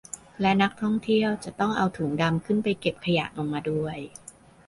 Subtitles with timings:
[0.41, 3.97] และนักท่องเที่ยวจะต้องเอาถุงดำขึ้นไปเก็บขยะลงมาด้วย